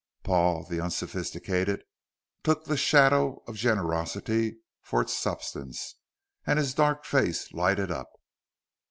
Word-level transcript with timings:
Paul, 0.23 0.63
the 0.65 0.81
unsophisticated, 0.81 1.83
took 2.41 2.63
the 2.65 2.75
shadow 2.75 3.43
of 3.47 3.53
generosity 3.55 4.57
for 4.81 4.99
its 5.03 5.15
substance, 5.15 5.93
and 6.43 6.57
his 6.57 6.73
dark 6.73 7.05
face 7.05 7.53
lighted 7.53 7.91
up. 7.91 8.09